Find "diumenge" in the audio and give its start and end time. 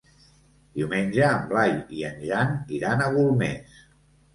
0.79-1.21